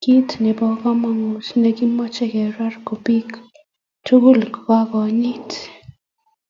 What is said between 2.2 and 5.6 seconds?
keger ko biik tugul ko konyit.